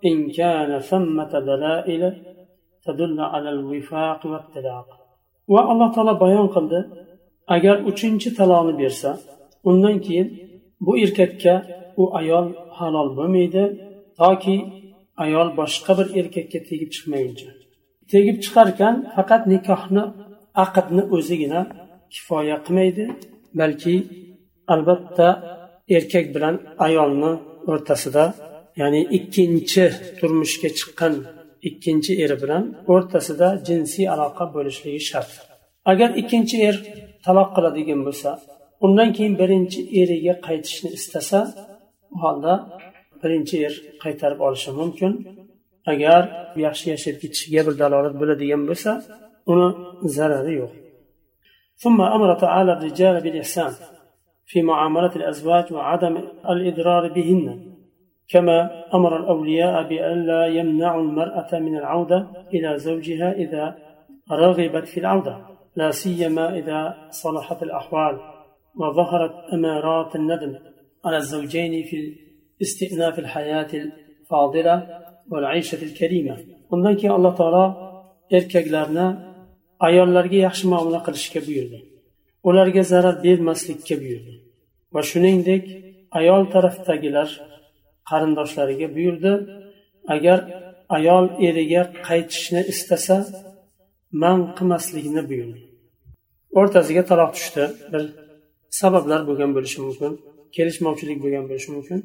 إن 0.06 0.30
كان 0.30 0.78
ثمة 0.78 1.32
دلائل 1.38 2.22
تدل 2.84 3.20
على 3.20 3.50
الوفاق 3.50 4.26
والطلاق. 4.26 4.99
va 5.52 5.60
alloh 5.70 5.88
taolo 5.94 6.14
bayon 6.24 6.48
qildi. 6.54 6.80
Agar 7.56 7.76
uchinchi 7.90 8.28
taloni 8.38 8.74
bersa 8.82 9.10
undan 9.68 9.96
keyin 10.04 10.28
bu 10.84 10.92
erkakka 11.04 11.54
u 12.02 12.04
ayol 12.20 12.46
halol 12.78 13.08
bo'lmaydi 13.18 13.64
toki 14.20 14.56
ayol 15.24 15.48
boshqa 15.60 15.92
bir 15.98 16.06
erkakka 16.20 16.58
tegib 16.68 16.90
chiqmaguncha 16.94 17.48
tegib 18.12 18.36
chiqarkan 18.44 18.94
faqat 19.14 19.42
nikohni 19.52 20.04
aqdni 20.64 21.02
o'zigina 21.16 21.60
kifoya 22.14 22.56
qilmaydi 22.64 23.04
balki 23.60 23.94
albatta 24.74 25.28
erkak 25.96 26.26
bilan 26.34 26.54
ayolni 26.86 27.32
o'rtasida 27.70 28.24
ya'ni 28.80 29.00
ikkinchi 29.18 29.84
turmushga 30.18 30.68
chiqqan 30.78 31.14
ikkinchi 31.69 32.11
eri 32.23 32.35
bilan 32.43 32.63
o'rtasida 32.93 33.47
jinsiy 33.67 34.05
aloqa 34.15 34.45
bo'lishligi 34.55 35.01
shart 35.09 35.31
agar 35.91 36.09
ikkinchi 36.21 36.57
er 36.67 36.75
taloq 37.25 37.49
qiladigan 37.55 38.01
bo'lsa 38.07 38.29
undan 38.85 39.09
keyin 39.17 39.35
birinchi 39.41 39.79
eriga 40.01 40.33
qaytishni 40.47 40.89
istasa 40.97 41.39
u 42.13 42.15
holda 42.23 42.53
birinchi 43.21 43.55
er 43.67 43.73
qaytarib 44.03 44.39
olishi 44.47 44.71
mumkin 44.79 45.11
agar 45.93 46.21
yaxshi 46.65 46.85
yashab 46.93 47.15
ketishiga 47.21 47.61
bir 47.67 47.75
dalolat 47.81 48.13
bo'ladigan 48.21 48.61
bo'lsa 48.69 48.91
uni 49.51 49.67
zarari 50.17 50.55
yo'q 50.61 50.73
ثم 51.83 51.99
أمر 52.15 52.29
تعالى 52.45 52.71
الرجال 52.77 53.15
بالإحسان 53.23 53.73
في 54.45 54.61
معاملة 54.61 55.13
الأزواج 55.15 55.65
وعدم 55.73 56.15
الإضرار 56.49 57.03
بهن 57.15 57.68
كما 58.30 58.84
أمر 58.94 59.16
الأولياء 59.16 59.88
بألا 59.88 60.46
يمنعوا 60.46 61.02
المرأة 61.02 61.58
من 61.58 61.76
العودة 61.76 62.26
إلى 62.54 62.78
زوجها 62.78 63.32
إذا 63.32 63.76
رغبت 64.32 64.88
في 64.88 65.00
العودة 65.00 65.36
لا 65.76 65.90
سيما 65.90 66.58
إذا 66.58 67.08
صلحت 67.10 67.62
الأحوال 67.62 68.18
وظهرت 68.76 69.34
أمارات 69.52 70.16
الندم 70.16 70.58
على 71.04 71.16
الزوجين 71.16 71.84
في 71.84 72.16
استئناف 72.62 73.18
الحياة 73.18 73.68
الفاضلة 73.74 75.00
والعيشة 75.30 75.82
الكريمة. 75.82 76.36
Undan 76.70 76.96
keyin 76.96 77.12
alloh 77.18 77.34
taolo 77.36 77.64
erkaklarni 78.30 79.06
ayollarga 79.86 80.38
yaxshi 80.46 80.64
muomala 80.70 81.00
qilishga 81.06 81.40
buyurdi. 81.46 81.78
Ularga 82.48 82.82
zarar 82.92 83.16
bermaslikka 83.24 83.94
buyurdi. 84.02 84.34
Va 84.94 85.02
shuningdek 85.10 85.64
ayol 86.18 86.42
tarafdagilar 86.54 87.28
qarindoshlariga 88.10 88.88
buyurdi 88.96 89.32
agar 90.14 90.38
ayol 90.96 91.26
eriga 91.48 91.82
qaytishni 92.08 92.60
istasa 92.72 93.16
man 94.22 94.38
qilmaslikni 94.56 95.22
buyurdi. 95.30 95.60
O'rtasiga 96.58 97.02
taloq 97.10 97.30
tushdi. 97.36 97.64
Bir 97.92 98.02
sabablar 98.80 99.20
bo'lgan 99.28 99.50
bo'lishi 99.56 99.78
mumkin 99.86 100.12
kelishmovchilik 100.56 101.18
bo'lgan 101.24 101.44
bo'lishi 101.50 101.70
mumkin. 101.76 101.98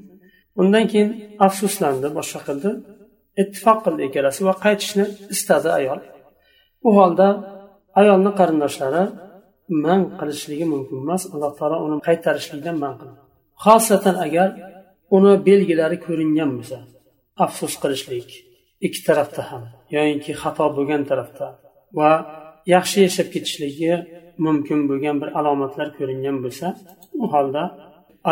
Undan 0.61 0.85
keyin 0.91 1.09
afsuslandi 1.45 2.07
boshqa 2.17 2.39
qildi. 2.47 2.69
Ittifoq 3.41 3.79
qildi 3.85 4.01
ikkalasi 4.07 4.41
va 4.47 4.53
qaytishni 4.65 5.05
istadi 5.35 5.69
ayol. 5.79 5.99
U 6.87 6.89
holda 6.97 7.27
ayolni 8.01 8.31
qarindoshlari 8.39 9.03
man 9.85 10.01
qilishligi 10.19 10.65
mumkin 10.73 10.97
emas 11.03 11.23
alloh 11.33 11.51
taolo 11.59 11.77
uni 11.85 11.97
qaytarishlikdan 12.07 12.75
man 12.83 12.93
qildi. 12.99 13.17
Xosatan 13.65 14.15
agar 14.25 14.49
uni 15.16 15.32
belgilari 15.48 15.98
ko'ringan 16.06 16.50
bo'lsa 16.56 16.78
afsus 17.44 17.74
qilishlik 17.82 18.28
ikki 18.86 19.00
tarafda 19.08 19.42
ham 19.50 19.62
yoyinki 19.96 20.32
xato 20.42 20.66
bo'lgan 20.76 21.02
tarafda 21.10 21.46
va 21.98 22.10
yaxshi 22.74 22.98
yashab 23.06 23.28
ketishligi 23.34 23.92
mumkin 24.46 24.80
bo'lgan 24.90 25.16
bir 25.22 25.28
alomatlar 25.38 25.88
ko'ringan 25.98 26.36
bo'lsa 26.44 26.66
u 27.22 27.24
holda 27.34 27.62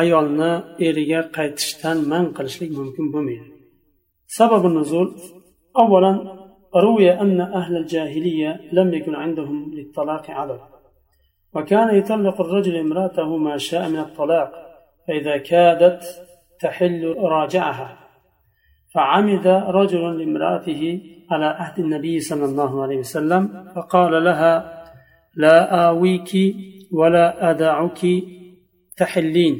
ayolni 0.00 0.52
eriga 0.88 1.20
qaytishdan 1.36 1.98
man 2.12 2.24
qilishlik 2.36 2.70
mumkin 2.80 3.06
bo'lmaydi 3.14 3.48
sababi 4.38 4.68
nuzul 4.78 5.08
avvalan 5.82 6.18
روي 6.76 7.12
أن 7.12 7.40
أهل 7.40 7.76
الجاهلية 7.76 8.60
لم 8.72 8.94
يكن 8.94 9.14
عندهم 9.14 9.58
للطلاق 9.74 10.30
عدد 10.30 10.60
وكان 11.54 11.88
يطلق 11.98 12.40
الرجل 12.40 12.76
امرأته 12.76 13.36
ما 13.36 13.58
شاء 13.58 13.88
من 13.88 13.98
الطلاق 13.98 14.50
فإذا 15.06 15.36
كادت 15.36 16.02
تحل 16.63 17.15
راجعها. 17.17 17.89
فعمد 18.95 19.47
رجل 19.47 20.03
لامرأته 20.19 21.01
على 21.31 21.45
عهد 21.45 21.79
النبي 21.79 22.19
صلى 22.19 22.45
الله 22.45 22.83
عليه 22.83 22.97
وسلم 22.97 23.71
فقال 23.75 24.23
لها 24.23 24.83
لا 25.35 25.87
آويك 25.87 26.31
ولا 26.91 27.25
أدعك 27.51 28.01
تحلين. 28.97 29.55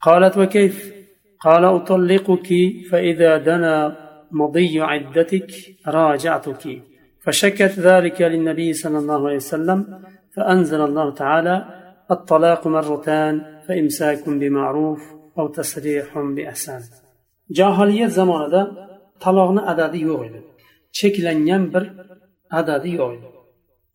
قالت 0.00 0.38
وكيف؟ 0.38 0.94
قال 1.40 1.64
أطلقك 1.64 2.50
فإذا 2.90 3.38
دنا 3.38 3.96
مضي 4.32 4.80
عدتك 4.80 5.50
راجعتك. 5.88 6.64
فشكت 7.24 7.74
ذلك 7.78 8.22
للنبي 8.22 8.72
صلى 8.72 8.98
الله 8.98 9.26
عليه 9.26 9.36
وسلم 9.36 9.78
فأنزل 10.36 10.80
الله 10.80 11.14
تعالى 11.14 11.64
الطلاق 12.10 12.66
مرتان 12.66 13.60
فإمساك 13.68 14.28
بمعروف 14.28 15.00
johiliyat 17.58 18.12
zamonida 18.18 18.62
taloqni 19.24 19.62
adadi 19.72 19.98
yo'q 20.08 20.20
edi. 20.28 20.40
Cheklangan 20.98 21.62
bir 21.74 21.84
adadi 22.60 22.90
yo'q 22.98 23.10
edi. 23.16 23.28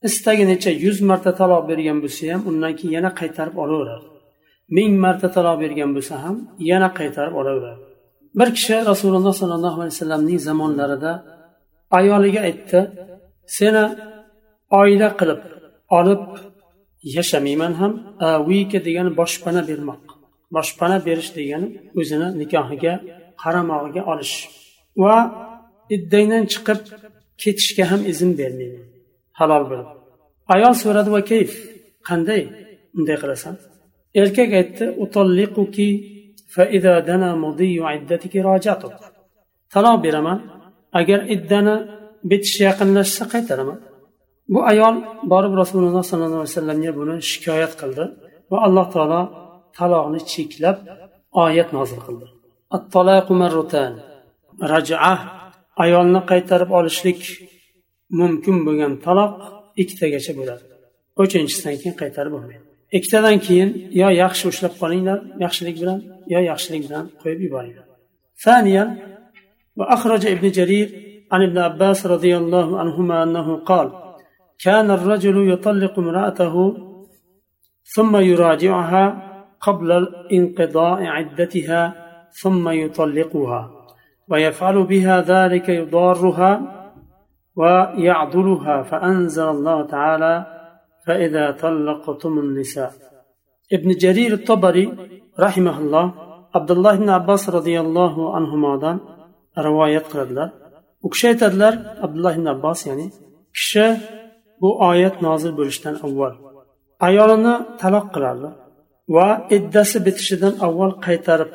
Istaginicha 0.07 0.71
yuz 0.85 0.97
marta 1.09 1.31
taloq 1.41 1.63
bergan 1.69 1.97
bo'lsa 2.03 2.23
ham 2.33 2.41
undan 2.49 2.73
keyin 2.77 2.93
yana 2.97 3.11
qaytarib 3.19 3.55
olaveradi. 3.63 4.07
Ming 4.77 4.93
marta 5.05 5.27
taloq 5.35 5.55
bergan 5.63 5.91
bo'lsa 5.95 6.15
ham 6.23 6.35
yana 6.71 6.89
qaytarib 6.99 7.35
olaveradi. 7.41 7.83
Bir 8.39 8.49
kishi 8.57 8.75
rasululloh 8.91 9.33
sollallohu 9.41 9.77
alayhi 9.81 9.95
vasallamning 9.95 10.39
zamonlarida 10.49 11.11
ayoliga 11.99 12.39
aytdi 12.49 12.79
seni 13.57 13.83
oila 14.79 15.07
qilib 15.19 15.41
olib 15.99 16.23
yashamayman 17.17 17.73
ham 17.81 17.91
avika 18.31 18.79
degani 18.87 19.11
boshpana 19.19 19.61
bermoq 19.69 20.03
boshpana 20.55 20.97
berish 21.07 21.29
degani 21.37 21.67
o'zini 21.99 22.27
nikohiga 22.41 22.93
qaramog'iga 23.43 24.01
olish. 24.11 24.35
Va 25.03 25.17
iddangdan 25.95 26.43
chiqib 26.53 26.79
ketishga 27.41 27.83
ham 27.91 28.01
izn 28.11 28.29
bermayman. 28.39 28.85
Halol 29.39 29.63
bo'lib. 29.71 29.89
Ayol 30.53 30.73
so'radi 30.83 31.09
va 31.15 31.21
kayf? 31.31 31.51
Qanday? 32.09 32.41
Unday 32.97 33.17
qilasan? 33.23 33.53
Erkak 34.21 34.49
aytdi 34.59 34.85
taloq 39.73 39.97
beraman. 40.05 40.39
Agar 40.99 41.19
iddani 41.35 41.75
bitishi 42.29 42.61
yaqinlashsa 42.69 43.23
qaytaraman. 43.33 43.79
Bu 44.53 44.59
ayol 44.71 44.95
borib 45.31 45.53
rasululloh 45.61 46.03
sollallohu 46.11 46.41
alayhi 46.43 46.53
vasallamga 46.55 46.91
buni 46.99 47.15
shikoyat 47.31 47.73
qildi 47.81 48.03
va 48.51 48.57
alloh 48.67 48.85
taolo 48.95 49.21
taloqni 49.78 50.20
cheklab 50.32 50.76
oyat 51.44 51.68
nozil 51.76 52.00
qildi 52.06 52.26
raja 54.72 54.96
ayolni 55.84 56.20
qaytarib 56.30 56.70
olishlik 56.78 57.20
mumkin 58.20 58.56
bo'lgan 58.66 58.92
taloq 59.06 59.32
ikkitagacha 59.82 60.32
bo'ladi 60.38 60.64
uchinchisidan 61.22 61.74
keyin 61.80 61.96
qaytarib 62.02 62.32
bo'lmaydi 62.36 62.64
ikkitadan 62.96 63.38
keyin 63.46 63.70
yo 64.00 64.08
yaxshi 64.22 64.44
ushlab 64.52 64.74
qolinglar 64.82 65.18
yaxshilik 65.44 65.76
bilan 65.82 65.98
yo 66.34 66.40
yaxshilik 66.50 66.82
bilan 66.86 67.04
qo'yib 67.22 67.40
yuboringlar 67.46 67.86
ثانيا 68.44 68.84
وأخرج 69.76 70.26
ابن 70.26 70.50
جرير 70.50 70.88
عن 71.32 71.42
ابن 71.42 71.58
عباس 71.58 72.06
رضي 72.06 72.36
الله 72.36 72.78
عنهما 72.80 73.22
أنه 73.22 73.56
قال 73.56 73.92
كان 74.64 74.90
الرجل 74.90 75.50
يطلق 75.52 75.98
امرأته 75.98 76.54
ثم 77.94 78.16
يراجعها 78.16 79.27
قبل 79.61 80.07
انقضاء 80.31 81.05
عدتها 81.05 81.81
ثم 82.31 82.69
يطلقها 82.69 83.71
ويفعل 84.29 84.83
بها 84.83 85.21
ذلك 85.21 85.69
يضارها 85.69 86.51
ويعضلها 87.55 88.83
فأنزل 88.83 89.43
الله 89.43 89.85
تعالى 89.85 90.45
فإذا 91.05 91.51
طلقتم 91.51 92.39
النساء. 92.39 92.91
ابن 93.73 93.89
جرير 93.91 94.33
الطبري 94.33 94.93
رحمه 95.39 95.77
الله 95.79 96.13
عبد 96.55 96.71
الله 96.71 96.95
بن 96.95 97.09
عباس 97.09 97.49
رضي 97.49 97.79
الله 97.79 98.35
عنهما 98.35 98.99
رواية 99.57 99.99
قلدلر 99.99 100.49
u 101.05 101.09
kishi 101.09 101.27
aytadilar 101.31 101.73
abdulloh 102.05 102.33
ibn 102.37 102.47
abbos 102.55 102.79
ya'ni 102.89 103.07
kishi 103.57 103.85
bu 104.61 104.69
oyat 104.89 105.15
nozil 105.27 105.51
bo'lishidan 105.59 105.95
avval 106.05 106.33
ayolini 107.07 107.53
taloq 107.81 108.05
qilardi 108.15 108.49
va 109.15 109.27
iddasi 109.57 109.97
bitishidan 110.05 110.53
avval 110.65 110.93
qaytarib 111.05 111.51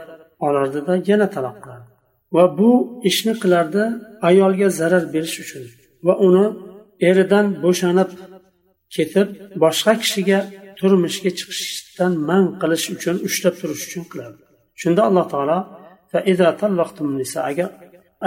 olardida 0.46 0.92
yana 1.10 1.26
taloq 1.34 1.56
qilardi 1.64 1.90
va 2.36 2.44
bu 2.58 2.70
ishni 3.10 3.34
qilardi 3.42 3.82
ayolga 4.28 4.68
zarar 4.80 5.04
berish 5.14 5.36
uchun 5.44 5.64
va 6.06 6.14
uni 6.26 6.46
eridan 7.08 7.46
bo'shanib 7.64 8.10
ketib 8.94 9.28
boshqa 9.64 9.92
kishiga 10.02 10.38
turmushga 10.78 11.30
chiqishdan 11.38 12.12
man 12.28 12.44
qilish 12.62 12.86
uchun 12.94 13.16
ushlab 13.28 13.54
turish 13.60 13.82
uchun 13.88 14.04
qilardi. 14.12 14.42
Shunda 14.80 15.02
alloh 15.08 15.26
taolo 15.32 15.58
agar 17.50 17.70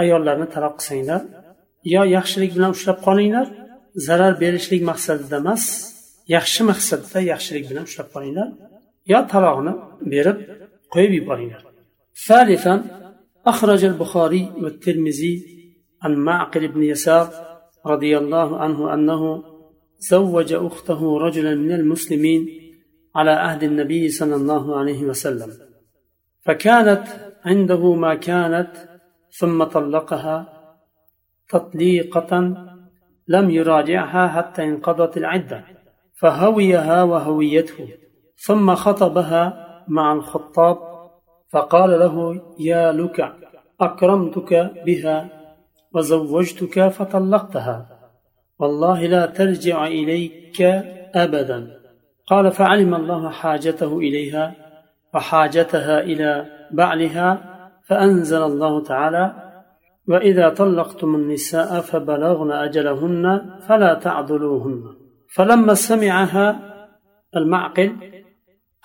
ayollarni 0.02 0.46
taloq 0.54 0.74
qilsanglar 0.78 1.22
yo 1.94 2.02
yaxshilik 2.16 2.50
bilan 2.56 2.70
ushlab 2.76 2.98
qolinglar 3.06 3.46
zarar 4.06 4.32
berishlik 4.42 4.82
maqsadida 4.90 5.36
emas 5.42 5.64
yaxshi 6.36 6.62
maqsadda 6.70 7.18
yaxshilik 7.32 7.64
bilan 7.70 7.84
ushlab 7.90 8.08
qolinglar 8.14 8.48
yo 9.12 9.18
taloqni 9.32 9.72
berib 10.10 10.38
yuboringlar 11.18 11.62
ثالثا 12.26 12.74
أخرج 13.46 13.84
البخاري 13.84 14.52
والترمذي 14.62 15.34
عن 16.02 16.14
معقل 16.14 16.68
بن 16.68 16.82
يسار 16.82 17.28
رضي 17.86 18.18
الله 18.18 18.58
عنه 18.58 18.94
أنه 18.94 19.44
زوج 19.98 20.52
أخته 20.52 21.18
رجلا 21.18 21.54
من 21.54 21.72
المسلمين 21.72 22.48
على 23.16 23.30
عهد 23.30 23.62
النبي 23.62 24.08
صلى 24.08 24.34
الله 24.34 24.78
عليه 24.78 25.02
وسلم. 25.02 25.50
فكانت 26.46 27.04
عنده 27.44 27.94
ما 27.94 28.14
كانت 28.14 28.72
ثم 29.38 29.64
طلقها 29.64 30.36
تطليقة 31.48 32.32
لم 33.28 33.50
يراجعها 33.50 34.28
حتى 34.28 34.64
انقضت 34.64 35.16
العدة 35.16 35.64
فهويها 36.20 37.02
وهويته. 37.02 37.88
ثم 38.38 38.74
خطبها 38.74 39.68
مع 39.88 40.12
الخطاب 40.12 40.78
فقال 41.52 41.90
له 41.90 42.42
يا 42.60 42.92
لك 42.92 43.34
أكرمتك 43.80 44.72
بها 44.86 45.28
وزوجتك 45.94 46.88
فطلقتها 46.88 47.98
والله 48.58 49.06
لا 49.06 49.26
ترجع 49.26 49.86
إليك 49.86 50.60
أبدا. 51.14 51.78
قال 52.26 52.52
فعلم 52.52 52.94
الله 52.94 53.30
حاجته 53.30 53.98
إليها 53.98 54.54
وحاجتها 55.14 56.00
إلى 56.00 56.46
بعلها 56.70 57.58
فأنزل 57.86 58.42
الله 58.42 58.82
تعالى 58.82 59.34
وإذا 60.08 60.48
طلقتم 60.48 61.14
النساء 61.14 61.80
فبلغن 61.80 62.52
أجلهن 62.52 63.50
فلا 63.68 63.94
تعضلوهن 63.94 64.82
فلما 65.34 65.74
سمعها 65.74 66.60
المعقل 67.36 67.96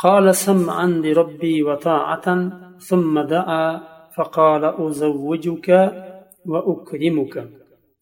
قال 0.03 0.35
سمعا 0.35 0.87
لربي 0.87 1.63
وطاعة 1.63 2.27
ثم 2.79 3.21
دعا 3.21 3.81
فقال 4.17 4.65
أزوجك 4.65 5.69
وأكرمك 6.47 7.35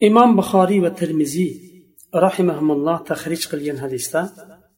إمام 0.09 0.37
بخاري 0.37 0.80
والترمذي 0.80 1.61
رحمهم 2.14 2.70
الله 2.72 2.96
تخريج 2.96 3.48
قليل 3.48 3.80
حديثة 3.80 4.30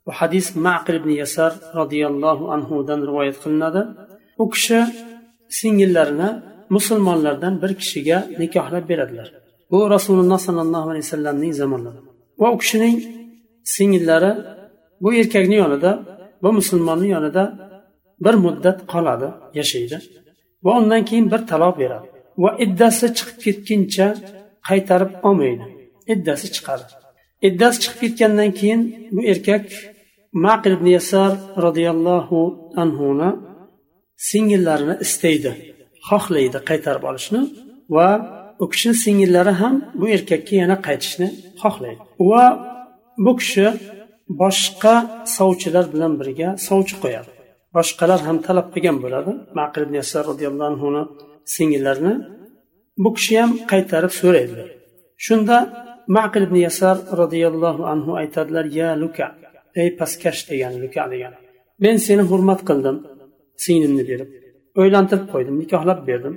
وحديث 0.07 0.57
معقل 0.57 0.99
بن 0.99 1.11
يسار 1.11 1.53
رضي 1.75 2.07
الله 2.07 2.53
عنه 2.53 2.85
دن 2.89 3.01
رواية 3.03 3.33
قلنا 3.45 3.95
وكش 4.39 4.75
سنجلرنا 5.49 6.59
musulmonlardan 6.71 7.63
bir 7.63 7.75
kishiga 7.81 8.19
nikohlab 8.39 8.89
beradilar 8.89 9.29
bu 9.71 9.91
rasululloh 9.91 10.39
sollallohu 10.47 10.89
alayhi 10.91 11.05
vasallamning 11.07 11.53
zamonlarida 11.61 12.11
va 12.41 12.49
u 12.55 12.59
kishining 12.63 12.97
singillari 13.75 14.33
bu 15.03 15.09
erkakni 15.21 15.57
yonida 15.63 15.91
bu 16.44 16.50
musulmonni 16.60 17.08
yonida 17.16 17.44
bir 18.26 18.36
muddat 18.46 18.80
qoladi 18.94 19.28
yashaydi. 19.60 19.98
Va 20.66 20.72
undan 20.80 21.02
keyin 21.10 21.28
bir 21.34 21.42
taloq 21.52 21.74
beradi. 21.82 22.08
Va 22.44 22.50
iddasi 22.66 23.06
chiqib 23.18 23.38
ketguncha 23.46 24.08
qaytarib 24.70 25.12
olmaydi. 25.28 25.66
Iddasi 26.14 26.48
chiqadi. 26.56 26.86
Iddasi 27.48 27.78
chiqib 27.84 28.00
ketgandan 28.02 28.52
keyin 28.60 28.82
bu 29.16 29.22
erkak 29.32 29.66
maqil 30.46 30.74
ibn 30.78 30.88
yasar 30.98 31.32
roziyallohu 31.66 32.40
anhuni 32.84 33.30
singillarini 34.30 34.96
istaydi 35.06 35.52
xohlaydi 36.10 36.60
qaytarib 36.70 37.04
olishni 37.10 37.42
va 37.96 38.10
u 38.64 38.66
kishini 38.72 38.96
singillari 39.06 39.54
ham 39.62 39.76
bu 40.00 40.06
erkakka 40.16 40.54
yana 40.62 40.78
qaytishni 40.88 41.28
xohlaydi. 41.62 42.02
Va 42.30 42.46
bu 43.26 43.32
kishi 43.40 43.68
boshqa 44.42 44.96
sovchilar 45.38 45.86
bilan 45.94 46.14
birga 46.20 46.50
sovchi 46.68 46.96
qo'yadi. 47.04 47.30
Boshqalar 47.76 48.20
ham 48.28 48.38
talab 48.48 48.68
qilgan 48.74 48.98
bo'ladi. 49.04 49.32
Maqil 49.60 49.82
ibn 49.86 49.96
yasar 50.02 50.24
roziyallohu 50.32 50.68
anhuni 50.72 51.04
singillarini 51.56 52.14
bu 53.04 53.10
kishi 53.18 53.34
ham 53.42 53.52
qaytarib 53.72 54.14
so'raydilar 54.22 54.70
shunda 55.26 55.58
maqil 56.18 56.44
ibn 56.48 56.58
yasar 56.68 56.96
roziyallohu 57.22 57.84
anhu 57.94 58.12
aytadilar 58.22 58.66
ya 58.80 58.90
luka 59.02 59.28
ey 59.82 59.90
pastkash 60.00 60.42
degan 60.50 60.74
luka 60.84 61.04
degan. 61.14 61.34
Men 61.84 61.96
seni 62.06 62.24
hurmat 62.32 62.62
qildim 62.70 62.98
singlimni 63.66 64.04
berib 64.10 64.30
o'ylantirib 64.82 65.28
qo'ydim 65.34 65.56
nikohlab 65.62 66.00
berdim 66.10 66.36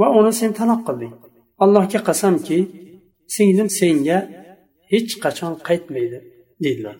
va 0.00 0.06
uni 0.18 0.32
sen 0.40 0.50
taloq 0.60 0.80
qilding. 0.88 1.14
Allohga 1.64 2.00
qasamki 2.08 2.58
singlim 3.36 3.68
senga 3.78 4.18
hech 4.92 5.12
qachon 5.24 5.52
qaytmaydi 5.68 6.18
deydilar. 6.64 6.96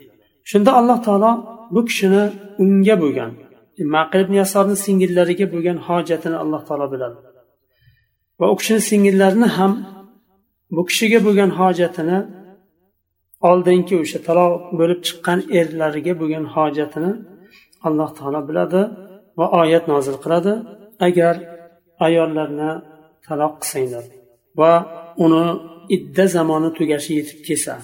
Shunda 0.50 0.70
alloh 0.80 0.98
taolo 1.06 1.30
bu 1.74 1.80
kishini 1.88 2.22
unga 2.62 2.96
bo'lgan 3.02 3.30
maqil 3.94 4.20
ibn 4.26 4.34
yasorni 4.42 4.76
singillariga 4.84 5.46
bo'lgan 5.54 5.78
hojatini 5.86 6.36
alloh 6.42 6.62
taolo 6.68 6.86
biladi. 6.92 7.18
Va 8.40 8.46
u 8.52 8.54
kishini 8.60 8.80
singillarini 8.90 9.48
ham 9.56 9.72
bu 10.76 10.82
kishiga 10.88 11.18
bo'lgan 11.26 11.50
hojatini 11.58 12.18
oldingi 13.50 13.94
o'sha 14.02 14.18
taloq 14.28 14.52
bo'lib 14.78 15.00
chiqqan 15.06 15.38
erlariga 15.58 16.12
bo'lgan 16.20 16.44
hojatini 16.54 17.12
alloh 17.86 18.10
taolo 18.18 18.40
biladi 18.48 18.80
va 19.38 19.46
oyat 19.60 19.84
nozil 19.92 20.16
qiladi. 20.24 20.52
Agar 21.06 21.34
ayollarni 22.06 22.70
taloq 23.26 23.54
qilsanglar 23.62 24.04
va 24.60 24.72
uni 25.24 25.44
idda 25.96 26.24
zamoni 26.36 26.70
tugashi 26.78 27.12
yetib 27.18 27.38
kelsa 27.48 27.74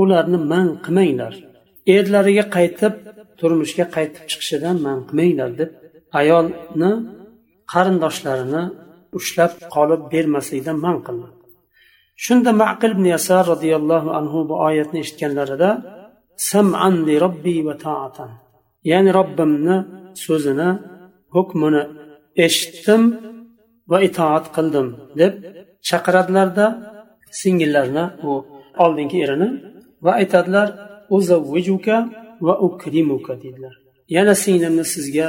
ularni 0.00 0.38
man 0.52 0.68
qilmanglar. 0.84 1.34
Erlariga 1.96 2.44
qaytib 2.56 2.94
turmushga 3.40 3.84
qaytib 3.96 4.24
chiqishidan 4.30 4.76
man 4.86 4.98
qilmanglar 5.08 5.50
deb 5.60 5.70
ayolni 6.20 6.92
qarindoshlarini 7.72 8.62
ushlab 9.18 9.52
qolib 9.74 10.02
bermaslikdan 10.12 10.78
man 10.86 10.96
qildi 11.06 11.28
shunda 12.24 12.50
maqil 12.62 12.90
ibn 12.96 13.06
yasar 13.14 13.42
roziyallohu 13.52 14.08
anhu 14.18 14.38
bu 14.48 14.54
oyatni 14.68 14.98
eshitganlarida 15.04 15.70
sam'an 16.50 16.94
li 17.06 17.14
robbi 17.24 17.56
va 17.66 17.74
taatan. 17.86 18.30
Ya'ni 18.90 19.10
robbimni 19.18 19.76
so'zini 20.24 20.70
hukmini 21.34 21.82
eshitdim 22.46 23.02
va 23.90 23.98
itoat 24.08 24.46
qildim 24.56 24.86
deb 25.20 25.32
chaqiradilarda 25.88 26.66
singillarini 27.40 28.04
u 28.28 28.30
oldingi 28.84 29.18
erini 29.24 29.48
va 30.04 30.12
aytadilar 30.20 30.68
va 32.46 32.54
ukrimuka 32.66 33.32
deydilar 33.42 33.74
yana 34.16 34.34
singlimni 34.44 34.84
sizga 34.94 35.28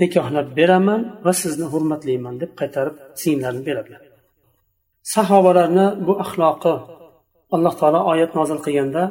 nikohlab 0.00 0.48
beraman 0.58 1.00
va 1.24 1.32
sizni 1.42 1.66
hurmatlayman 1.72 2.34
deb 2.42 2.50
qaytarib 2.60 2.96
singlarni 3.22 3.62
beradilar. 3.68 4.02
Sahobalarni 5.14 5.86
bu 6.06 6.12
axloqi 6.24 6.74
alloh 7.54 7.74
taolo 7.80 8.00
oyat 8.12 8.30
nozil 8.38 8.58
qilganda 8.66 9.02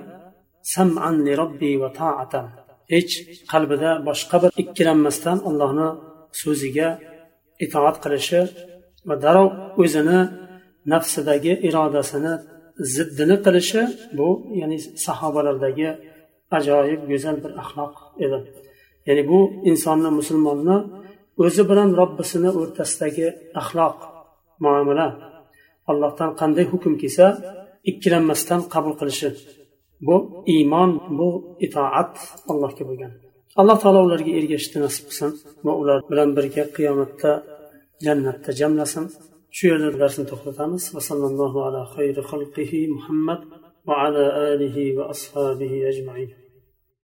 sam'an 0.76 1.16
li 1.26 1.34
robbi 1.42 1.72
va 1.82 1.90
ta'atan 2.00 2.46
hech 2.94 3.14
qalbida 3.52 3.92
boshqa 4.08 4.38
bir 4.44 4.52
ikkilanmasdan 4.62 5.38
allohni 5.50 5.90
so'ziga 6.42 6.90
itoat 7.66 7.98
qilishi 8.04 8.42
va 9.08 9.16
darrov 9.24 9.50
o'zini 9.82 10.20
nafsidagi 10.94 11.54
irodasini 11.68 12.34
ziddini 12.94 13.38
qilishi 13.46 13.82
bu 14.18 14.28
ya'ni 14.60 14.78
sahobalardagi 15.06 15.90
ajoyib 16.58 17.02
go'zal 17.12 17.38
bir 17.44 17.52
axloq 17.62 17.94
edi. 18.26 18.40
Ya'ni 19.08 19.24
bu 19.32 19.40
insonni 19.70 20.10
musulmonni 20.20 20.78
o'zi 21.44 21.64
bilan 21.70 21.90
robbisini 22.00 22.50
o'rtasidagi 22.60 23.28
axloq 23.62 23.98
muomala. 24.64 25.08
Allohdan 25.92 26.32
qanday 26.40 26.66
hukm 26.72 26.94
kelsa 27.02 27.26
ikkilanmasdan 27.90 28.62
qabul 28.74 28.94
qilishi. 29.00 29.30
Bu 30.08 30.16
iymon 30.54 30.92
bu 31.20 31.30
itoat 31.66 32.14
allohga 32.52 32.84
bo'lgan. 32.90 33.12
Alloh 33.60 33.78
taolo 33.84 34.00
ularga 34.08 34.32
ergashishni 34.40 34.80
nasib 34.86 35.06
qilsin 35.10 35.32
va 35.66 35.72
ular 35.82 36.00
bilan 36.10 36.30
birga 36.38 36.64
qiyomatda 36.76 37.32
jannatda 38.06 38.52
jamlasin. 38.60 39.06
Shu 39.58 39.66
yerda 39.72 39.90
darsni 40.02 40.26
to'xtatamiz 40.32 40.84
va 40.96 41.02
sallallohu 41.10 41.60
ala 41.68 41.82
xayri 41.96 42.22
xalqihi 42.32 42.80
muhammad 42.96 43.42
va 43.88 43.96
ala 44.06 44.24
alihi 44.52 44.84
va 44.98 45.04
ashabihi 45.14 45.78
ajmain 45.92 46.30